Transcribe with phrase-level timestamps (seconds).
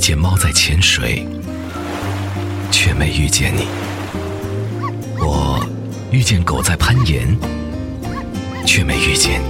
[0.00, 1.26] 见猫在潜水，
[2.72, 3.64] 却没遇见你；
[5.20, 5.64] 我
[6.10, 7.36] 遇见狗在攀岩，
[8.66, 9.46] 却没遇见你；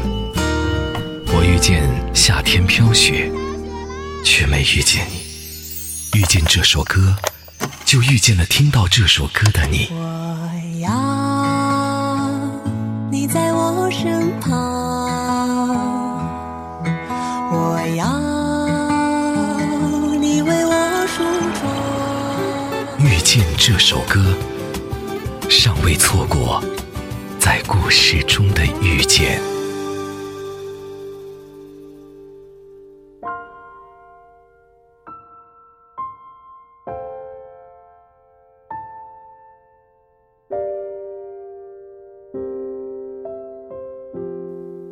[1.33, 3.31] 我遇见夏天飘雪，
[4.25, 6.19] 却没遇见你。
[6.19, 7.15] 遇见这首歌，
[7.85, 9.89] 就遇见了听到这首歌的你。
[9.93, 12.29] 我要
[13.13, 14.90] 你在我身旁，
[23.03, 24.37] 遇见这首歌，
[25.49, 26.63] 尚未错过
[27.39, 29.41] 在故事中的遇见。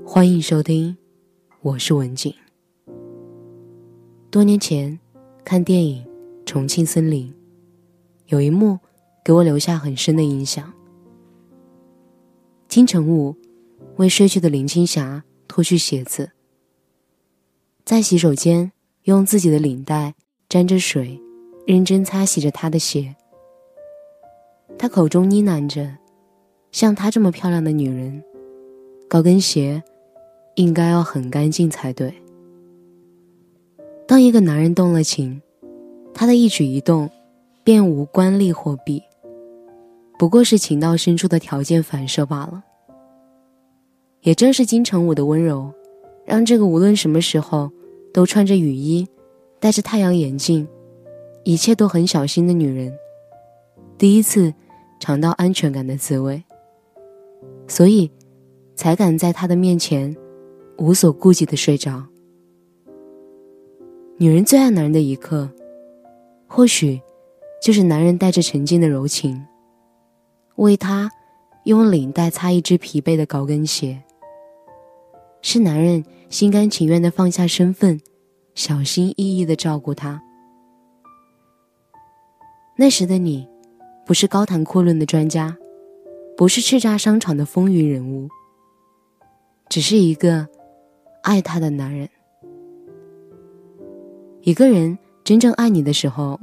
[0.06, 0.96] 欢迎收听，
[1.60, 2.34] 我是文景。
[4.30, 4.98] 多年前
[5.44, 6.02] 看电影
[6.46, 7.30] 《重庆森林》，
[8.28, 8.78] 有一幕
[9.22, 10.72] 给我留下很深的印象。
[12.68, 13.36] 金城武
[13.96, 16.30] 为睡去的林青霞脱去鞋子，
[17.84, 20.14] 在洗手间用自己的领带
[20.48, 21.20] 沾着水，
[21.66, 23.14] 认真擦洗着她的鞋。
[24.78, 25.98] 他口中呢喃着
[26.72, 28.22] ：“像她这么漂亮的女人，
[29.08, 29.82] 高跟鞋。”
[30.58, 32.12] 应该要很干净才对。
[34.08, 35.40] 当一个男人动了情，
[36.12, 37.08] 他的一举一动
[37.68, 39.02] 便无官吏货币，
[40.18, 42.64] 不过是情到深处的条件反射罢了。
[44.22, 45.70] 也正是金城武的温柔，
[46.24, 47.70] 让这个无论什么时候
[48.10, 49.06] 都穿着雨衣、
[49.60, 50.66] 戴着太阳眼镜、
[51.44, 52.90] 一切都很小心的女人，
[53.98, 54.54] 第一次
[54.98, 56.42] 尝到安全感的滋味，
[57.66, 58.10] 所以
[58.76, 60.16] 才敢在他的面前。
[60.78, 62.02] 无所顾忌的睡着。
[64.16, 65.50] 女人最爱男人的一刻，
[66.46, 66.98] 或许
[67.60, 69.46] 就是男人带着沉静的柔情，
[70.56, 71.10] 为她
[71.64, 74.02] 用领带擦一只疲惫的高跟鞋。
[75.42, 78.00] 是男人心甘情愿的放下身份，
[78.54, 80.22] 小心翼翼的照顾她。
[82.76, 83.48] 那时的你，
[84.06, 85.56] 不是高谈阔论的专家，
[86.36, 88.28] 不是叱咤商场的风云人物，
[89.68, 90.48] 只是一个。
[91.20, 92.08] 爱她的男人，
[94.40, 96.40] 一个人真正爱你的时候，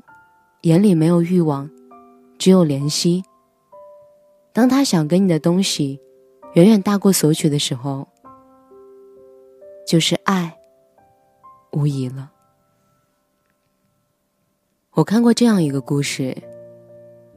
[0.66, 1.70] 眼里没有欲望，
[2.40, 3.24] 只有怜惜。
[4.52, 6.02] 当他想给你的东西
[6.56, 8.08] 远远大过索取的时候，
[9.86, 10.58] 就是爱，
[11.72, 12.32] 无疑了。
[14.94, 16.36] 我看过这样一个故事：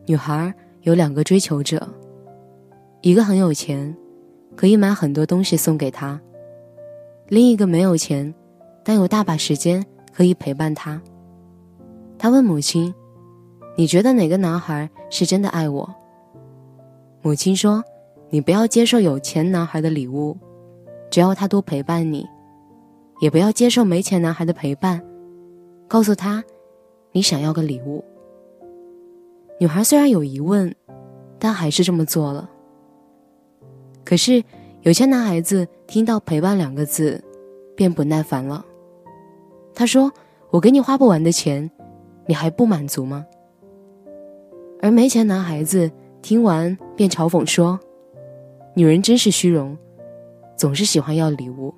[0.07, 1.87] 女孩有两个追求者，
[3.03, 3.95] 一个很有钱，
[4.57, 6.19] 可以买很多东西送给他。
[7.29, 8.35] 另一个没有钱，
[8.83, 9.85] 但有大把时间
[10.15, 10.99] 可以陪伴他。
[12.19, 12.95] 他问母亲
[13.79, 15.89] ：“你觉得哪个男孩是真的爱我？”
[17.23, 17.85] 母亲说
[18.29, 20.37] ：“你不要接受有钱男孩的礼物，
[21.09, 22.25] 只要他多陪伴你；
[23.21, 25.01] 也不要接受没钱男孩的陪伴，
[25.87, 26.43] 告诉他
[27.13, 28.05] 你想要个礼物。”
[29.61, 30.75] 女孩虽然有疑问，
[31.39, 32.51] 但还是这么做了。
[34.05, 34.43] 可是。
[34.83, 37.23] 有钱男孩子听到“陪伴”两个字，
[37.75, 38.65] 便不耐烦了。
[39.75, 40.11] 他说
[40.51, 41.69] ：“我给你花不完的钱，
[42.27, 43.27] 你还不满足吗？”
[44.81, 45.91] 而没钱男孩子
[46.23, 47.79] 听完便嘲讽说
[48.75, 49.77] ：“女人真是虚荣，
[50.57, 51.75] 总是喜欢要礼物。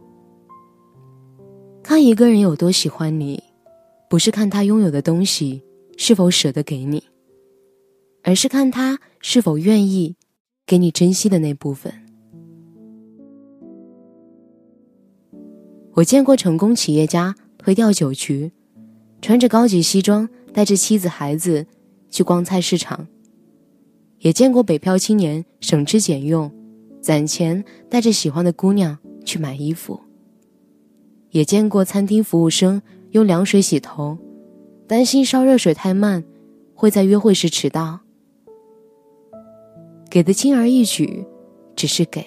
[1.83, 3.43] 看一个人有多喜欢你，
[4.09, 5.63] 不是看他拥有的东西
[5.97, 7.03] 是否舍得给你，
[8.23, 10.15] 而是看他是否愿意
[10.67, 11.93] 给你珍惜的那部分。”
[15.95, 18.53] 我见过成功企业家推掉酒局，
[19.21, 21.67] 穿着高级西装带着妻子孩子
[22.11, 23.07] 去逛菜市场；
[24.19, 26.51] 也见过北漂青年省吃俭用，
[27.01, 29.99] 攒钱带着喜欢的姑娘去买衣服；
[31.31, 34.19] 也见过餐厅服务生用凉水洗头，
[34.87, 36.23] 担心烧热水太慢
[36.75, 38.01] 会在约会时迟到。
[40.11, 41.25] 给的轻而易举，
[41.77, 42.23] 只是给；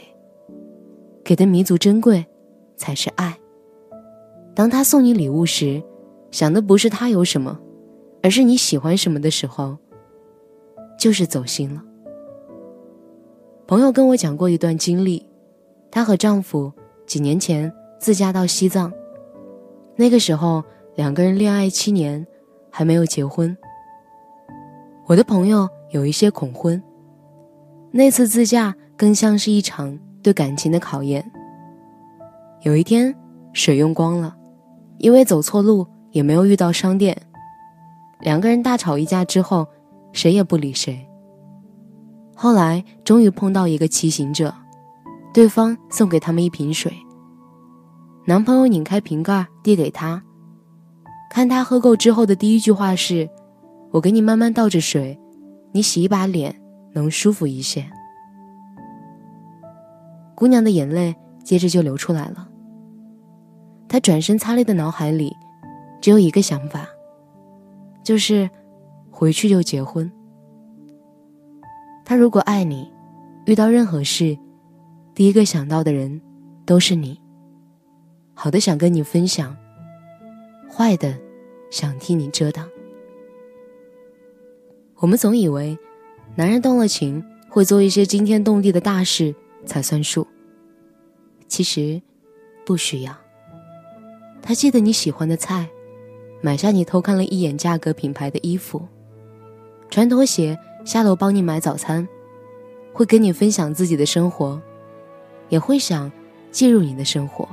[1.24, 2.26] 给的弥足珍贵，
[2.78, 3.38] 才是爱。
[4.56, 5.84] 当他送你礼物时，
[6.32, 7.60] 想的不是他有什么，
[8.24, 9.78] 而是你喜欢什么的时候，
[10.98, 11.84] 就是走心了。
[13.68, 15.26] 朋友跟我讲过一段经历，
[15.92, 16.72] 她和丈夫
[17.06, 18.92] 几年前自驾到西藏，
[19.98, 20.64] 那个时候
[20.96, 22.26] 两个人恋爱七年，
[22.72, 23.56] 还没有结婚。
[25.06, 26.82] 我的朋友有一些恐婚，
[27.92, 31.30] 那次自驾更像是一场对感情的考验。
[32.62, 33.14] 有一天，
[33.52, 34.38] 水用光了。
[35.00, 37.18] 因为走错路，也没有遇到商店，
[38.24, 39.68] 两个人大吵一架之后，
[40.14, 41.06] 谁也不理谁。
[42.34, 44.54] 后来终于碰到一个骑行者，
[45.34, 46.94] 对方送给他们一瓶水。
[48.26, 50.24] 男朋友拧开瓶盖递给她，
[51.30, 53.30] 看她喝够之后的第一句话是
[53.92, 55.20] ：“我给你慢慢倒着水，
[55.74, 56.56] 你洗一把脸
[56.94, 57.86] 能舒服一些。”
[60.34, 62.48] 姑娘的眼泪接着就流出来了。
[63.90, 65.36] 她转身擦泪的脑海里，
[66.02, 66.88] 只有一个想法，
[68.04, 68.50] 就是
[69.10, 70.12] 回去就结婚。
[72.06, 72.92] 他如果爱你，
[73.46, 74.38] 遇到任何事，
[75.16, 76.22] 第一个想到的人
[76.66, 77.20] 都是你。
[78.34, 79.56] 好的想跟你分享，
[80.70, 81.18] 坏的
[81.72, 82.68] 想替你遮挡。
[84.98, 85.78] 我们总以为，
[86.36, 89.34] 男人动了情会做一些惊天动地的大事
[89.66, 90.28] 才算数。
[91.48, 92.02] 其实，
[92.66, 93.16] 不需要。
[94.42, 95.70] 他记得你喜欢的菜，
[96.46, 98.86] 买下你偷看了一眼价格品牌的衣服，
[99.90, 102.06] 穿拖鞋下楼帮你买早餐，
[102.92, 104.62] 会跟你分享自己的生活，
[105.48, 106.12] 也会想
[106.52, 107.48] 介入你的生活。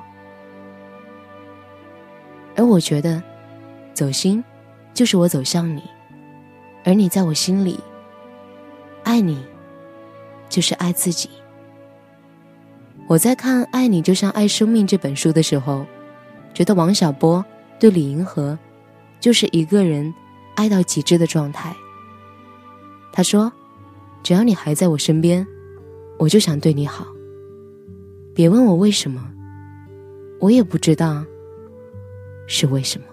[2.56, 3.22] 而我觉得，
[3.94, 4.42] 走心，
[4.92, 5.84] 就是我走向你，
[6.82, 7.78] 而你在我心里。
[9.04, 9.40] 爱你，
[10.48, 11.30] 就是爱自己。
[13.06, 15.86] 我在看《爱你就像爱生命》这本书的时候。
[16.52, 17.42] 觉得王小波
[17.78, 18.58] 对李银河，
[19.20, 20.12] 就是一个人
[20.56, 21.76] 爱到极致的状态。
[23.12, 23.52] 他说
[24.22, 25.46] ：“只要你还在我身边，
[26.18, 27.06] 我就想对你好。
[28.34, 29.30] 别问我为什么，
[30.38, 31.24] 我也不知道
[32.46, 33.04] 是为什么。”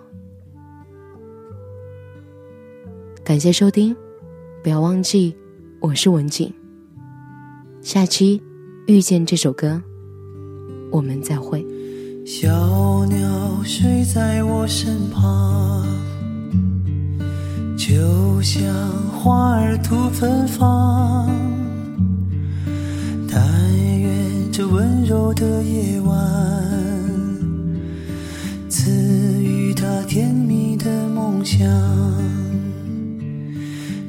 [3.24, 3.94] 感谢收听，
[4.64, 5.36] 不要忘记
[5.82, 6.54] 我是文景。
[7.82, 8.42] 下期
[8.86, 9.82] 遇见这首歌，
[10.92, 11.66] 我们再会。
[12.30, 15.88] 小鸟睡在我身旁，
[17.78, 18.68] 就像
[19.14, 21.30] 花儿吐芬芳。
[23.32, 23.42] 但
[23.98, 26.14] 愿这温柔的夜晚，
[28.68, 28.92] 赐
[29.42, 31.66] 予他甜蜜的梦想。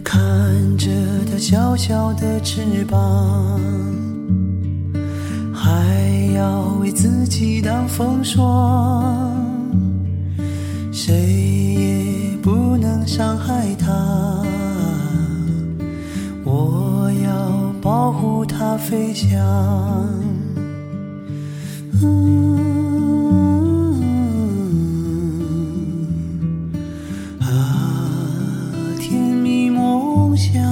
[0.03, 0.19] 看
[0.77, 0.91] 着
[1.31, 3.61] 它小小的翅膀。
[5.69, 9.31] 还要为自己挡风霜，
[10.91, 11.15] 谁
[11.75, 14.43] 也不能伤害它。
[16.43, 19.39] 我要保护它飞翔。
[27.41, 27.47] 啊，
[28.99, 30.63] 甜蜜梦想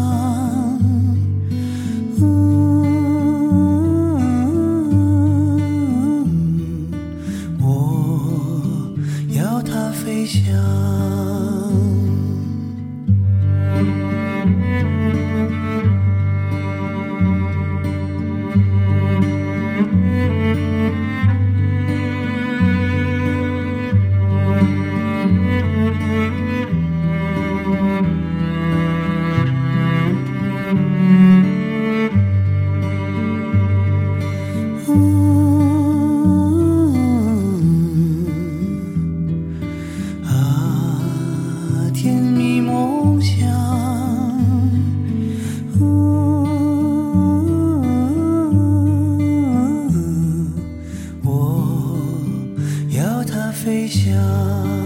[53.67, 54.86] 飞翔。